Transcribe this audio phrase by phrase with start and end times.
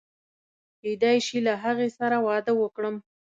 [0.81, 2.95] کېدای شي له هغې سره واده وکړم.